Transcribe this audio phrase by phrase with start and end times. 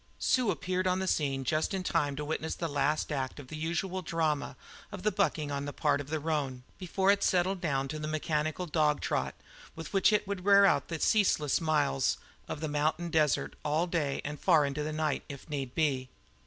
[0.17, 3.55] Sue appeared on the scene just in time to witness the last act of the
[3.55, 4.55] usual drama
[4.91, 8.65] of bucking on the part of the roan, before it settled down to the mechanical
[8.65, 9.35] dog trot
[9.75, 12.17] with which it would wear out the ceaseless miles
[12.47, 16.09] of the mountain desert all day and far into the night, if need be.